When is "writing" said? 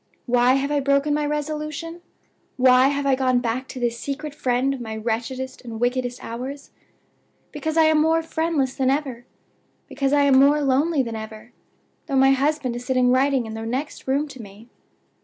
13.11-13.45